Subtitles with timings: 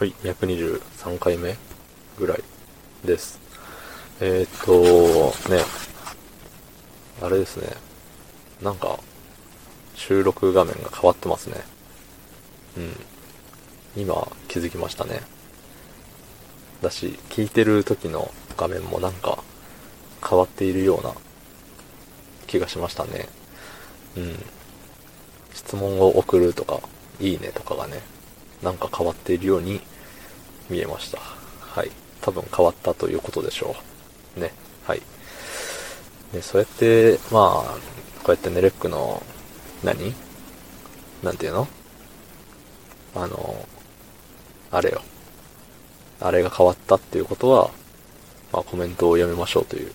[0.00, 1.58] はい、223回目
[2.18, 2.42] ぐらい
[3.04, 3.38] です。
[4.18, 5.62] えー、っと、ね、
[7.20, 7.68] あれですね。
[8.62, 8.98] なんか、
[9.94, 11.56] 収録画面が変わってますね。
[12.78, 14.00] うん。
[14.02, 15.20] 今、気づきましたね。
[16.80, 19.44] だし、聞いてる時の画面もなんか、
[20.26, 21.12] 変わっているような
[22.46, 23.28] 気がしましたね。
[24.16, 24.44] うん。
[25.52, 26.80] 質問を送るとか、
[27.20, 28.00] いいねとかがね、
[28.62, 29.82] なんか変わっているように
[30.70, 31.18] 見えました。
[31.18, 31.90] はい。
[32.22, 33.76] 多分変わったということでしょ
[34.36, 34.40] う。
[34.40, 34.52] ね。
[34.86, 35.02] はい。
[36.32, 37.78] で、そうやって、まあ、
[38.22, 39.22] こうやってネレックの、
[39.82, 40.14] 何？
[41.22, 41.68] なんていうの？
[43.14, 43.66] あの、
[44.70, 45.02] あれよ。
[46.20, 47.70] あれが変わったっていうことは、
[48.52, 49.92] まあコメントを読みましょうという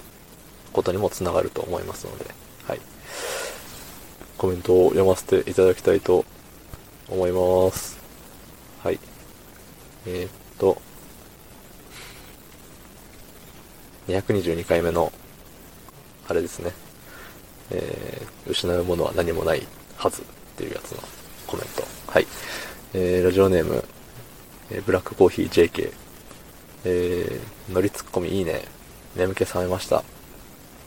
[0.73, 2.25] ことにもつながると思いますので、
[2.67, 2.81] はい。
[4.37, 6.25] コメントを読ませていただきたいと
[7.07, 7.97] 思います。
[8.83, 8.99] はい。
[10.07, 10.81] えー、っと、
[14.07, 15.11] 222回目の、
[16.27, 16.71] あれですね。
[17.71, 20.25] えー、失うものは何もないはずっ
[20.55, 20.99] ていうやつの
[21.47, 21.83] コメント。
[22.11, 22.27] はい。
[22.93, 23.83] えー、ラジオネーム、
[24.69, 25.91] えーブラックコーヒー JK。
[26.85, 28.61] えー、乗りツッコミいいね。
[29.15, 30.03] 眠気覚めました。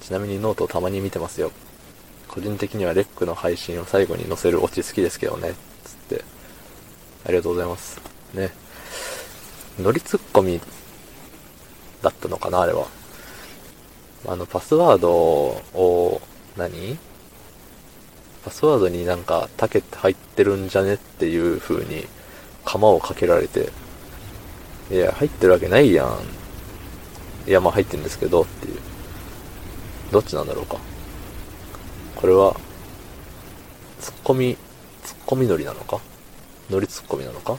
[0.00, 1.50] ちなみにノートをたまに見てますよ。
[2.28, 5.55] 個人的にはレックの配信を最後に載せるオチ好きですけどね。
[5.84, 6.25] つって。
[7.25, 8.00] ありがとうございます。
[8.32, 8.53] ね。
[9.79, 10.61] 乗りツッコミ
[12.03, 12.87] だったのかな、あれは。
[14.27, 16.21] あの、パスワードを、
[16.57, 16.98] 何？
[18.45, 22.06] パスワードになんか、タケって入ってるんじゃねっていう風に、
[22.65, 23.71] 釜をかけられて、
[24.91, 26.19] いや、入ってるわけないやん。
[27.47, 28.79] いや、まあ入ってるんですけど、っていう。
[30.11, 30.79] どっちなんだろうか。
[32.17, 32.56] これは、
[34.01, 34.56] ツッコミ、
[35.05, 36.01] ツッコミ乗りなのか？
[36.69, 37.59] 乗りツッコミなのか？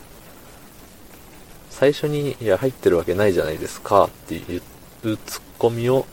[1.79, 4.61] 最初に、いや、入ってるわけないじゃないですかっていう
[5.01, 6.05] ツッコミを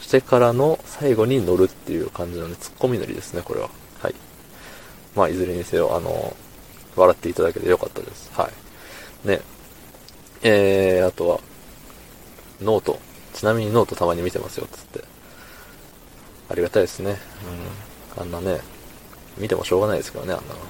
[0.00, 3.70] してからの最後に乗るっていう感じのね、ツッコミ乗りですね、これは。
[4.00, 4.14] はい。
[5.14, 6.36] まあ、いずれにせよ、あの、
[6.96, 8.28] 笑っていただけてよかったです。
[8.34, 8.50] は
[9.24, 9.28] い。
[9.28, 9.40] ね。
[10.42, 11.40] えー、あとは、
[12.60, 12.98] ノート。
[13.34, 15.04] ちなみにノートたまに見てますよ、つって。
[16.48, 17.18] ありがたいですね。
[18.16, 18.22] うん。
[18.22, 18.58] あんなね、
[19.38, 20.60] 見てもしょうがないですけどね、あんなの。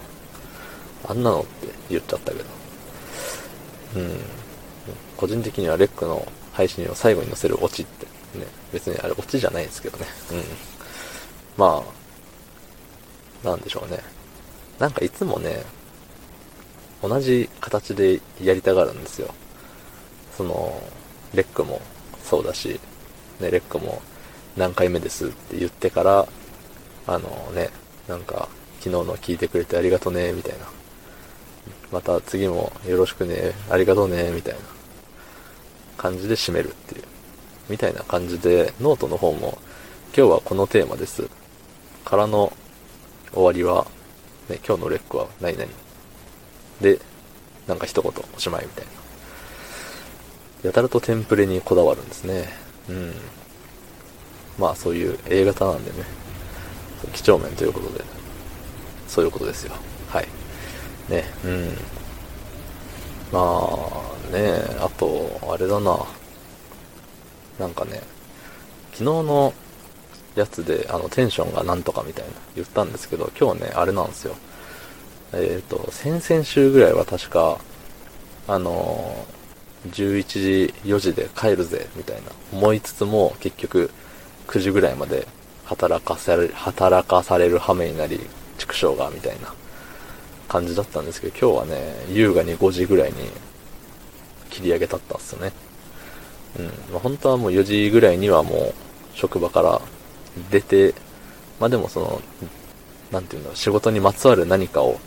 [1.08, 2.63] あんなのって言っちゃったけど。
[5.24, 8.04] 個人的にはレックの配信を最後に載せるオチって、
[8.38, 10.04] ね、別にあれオチじゃないんですけどね。
[10.32, 10.42] うん。
[11.56, 11.82] ま
[13.42, 14.00] あ、なんでしょうね。
[14.78, 15.62] なんかいつもね、
[17.02, 19.32] 同じ形でやりたがるんですよ。
[20.36, 20.78] その、
[21.32, 21.80] レックも
[22.22, 22.78] そうだし、
[23.40, 24.02] ね、レックも
[24.58, 26.28] 何回目ですって言ってから、
[27.06, 27.70] あのね、
[28.08, 28.46] なんか、
[28.80, 30.66] 昨日の聞いてくれてありがとね、みたいな。
[31.90, 34.60] また次もよろしくね、ありがとうね、みたいな
[36.04, 37.04] 感じで締めるっていう。
[37.70, 39.56] みたいな感じで、ノートの方も、
[40.14, 41.30] 今日はこのテーマです。
[42.04, 42.52] からの
[43.32, 43.86] 終わりは、
[44.50, 45.66] ね、今日のレックは何々。
[46.82, 47.00] で、
[47.66, 48.90] なんか一言おしまいみたいな。
[50.68, 52.50] やたらとテンプレにこだわるんですね。
[52.90, 53.14] うん。
[54.58, 56.04] まあそういう A 型なんでね、
[57.14, 58.04] 几帳面ということで、
[59.08, 59.72] そういうことですよ。
[60.10, 60.28] はい。
[61.08, 61.78] ね、うん。
[63.34, 66.06] まあね、あと、あれだな。
[67.58, 68.00] なんかね、
[68.92, 69.52] 昨日の
[70.36, 74.36] やつで、あの、テンションがなんとかみたいな言ったんですけど、今日ね、あれなんですよ。
[75.32, 77.58] えっ、と、先々週ぐらいは確か、
[78.46, 79.26] あの
[79.88, 83.90] 11時、4時で帰るぜ、みたいな思いつつも、結局、
[84.46, 85.26] 9時ぐらいまで
[85.64, 88.20] 働かされる、働かされる羽目になり、
[88.58, 89.52] 畜生が、みたいな
[90.54, 93.16] 感じだったんですけど、今日はね、優雅に5時ぐらいに
[94.50, 95.52] 切り上げたったんですよね。
[96.60, 96.66] うん。
[96.92, 98.74] まあ、本当はもう4時ぐらいにはもう、
[99.14, 99.80] 職場から
[100.52, 100.94] 出て、
[101.58, 102.22] まあでもその、
[103.10, 105.00] なんていうんだろう、仕事にまつわる何かを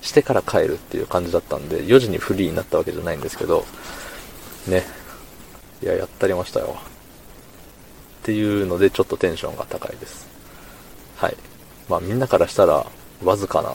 [0.00, 3.66] してから帰るっていう感じだったんで、4時にフリーになったわけじゃないんですけど、
[4.66, 4.84] ね。
[5.82, 6.78] いや、やったりましたよ。
[8.22, 10.26] っていうので、ちょっとテンションが高いです。
[11.16, 11.36] はい。
[11.90, 12.86] まあみんなからしたら、
[13.22, 13.74] わずかな、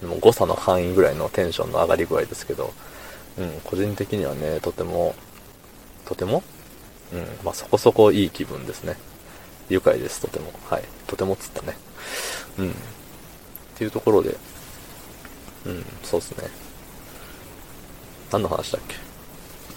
[0.00, 2.72] でも誤差の範囲ぐらいのテンションの上がり具合ですけど、
[3.38, 5.14] うん、個人的にはね、とても、
[6.04, 6.42] とても？
[7.12, 8.96] うん、まあそこそこいい気分ですね。
[9.68, 10.52] 愉快です、とても。
[10.68, 10.84] はい。
[11.06, 11.76] とてもっつったね。
[12.58, 12.70] うん。
[12.70, 12.72] っ
[13.74, 14.36] ていうところで、
[15.66, 16.48] うん、そうですね。
[18.32, 18.96] 何の話だっけ？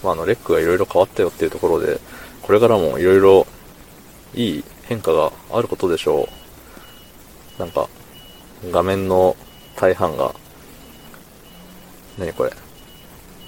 [0.03, 1.99] まあ、あの、レックがいろいろ変わったよっていうところで、
[2.41, 3.47] これからもいろいろ
[4.33, 6.29] いい変化があることでしょ
[7.57, 7.59] う。
[7.59, 7.89] なんか、
[8.71, 9.35] 画面の
[9.79, 10.35] 大半が、
[12.17, 12.51] 何これ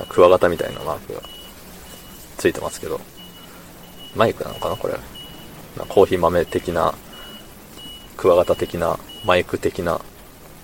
[0.08, 1.22] クワガタみたいなマークが
[2.38, 3.02] ついてますけど、
[4.16, 4.96] マイクなのかなこれ。
[5.90, 6.94] コーヒー豆的な、
[8.16, 10.00] クワガタ的な、マイク的な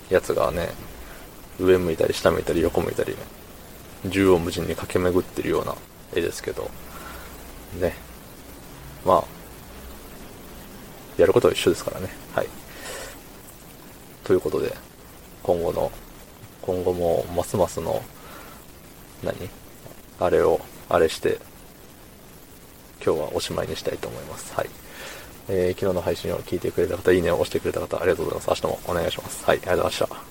[0.10, 0.70] やつがね、
[1.60, 3.18] 上向いたり下向いたり横向いたり、
[4.04, 5.76] 縦横無尽に駆け巡ってるような
[6.16, 6.72] 絵ですけど、
[7.78, 7.94] ね。
[9.06, 9.24] まあ、
[11.18, 12.08] やることは一緒ですからね。
[12.34, 12.48] はい。
[14.24, 14.87] ということで、
[15.48, 15.90] 今後の、
[16.62, 18.04] 今後もますますの、
[19.24, 19.50] 何？
[20.20, 20.60] あれを、
[20.90, 21.40] あれして、
[23.04, 24.54] 今日はおしまいにしたいと思います。
[24.54, 24.70] はい。
[25.48, 28.62] えー、昨日の配信を聞いてくれた方、いいねを押してくれた方、ありがとうございます。
[28.62, 29.46] 明日もお願いします。
[29.46, 30.27] はい、ありがとうございました。